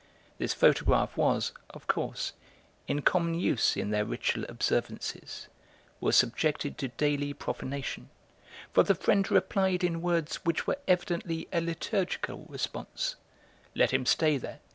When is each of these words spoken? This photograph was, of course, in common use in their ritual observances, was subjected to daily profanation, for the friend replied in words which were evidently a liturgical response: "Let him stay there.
This 0.39 0.55
photograph 0.55 1.15
was, 1.15 1.51
of 1.69 1.85
course, 1.85 2.33
in 2.87 3.03
common 3.03 3.35
use 3.35 3.77
in 3.77 3.91
their 3.91 4.03
ritual 4.03 4.45
observances, 4.49 5.47
was 5.99 6.15
subjected 6.15 6.75
to 6.79 6.87
daily 6.87 7.33
profanation, 7.35 8.09
for 8.73 8.81
the 8.81 8.95
friend 8.95 9.29
replied 9.29 9.83
in 9.83 10.01
words 10.01 10.37
which 10.37 10.65
were 10.65 10.79
evidently 10.87 11.47
a 11.53 11.61
liturgical 11.61 12.47
response: 12.49 13.15
"Let 13.75 13.91
him 13.91 14.07
stay 14.07 14.39
there. 14.39 14.57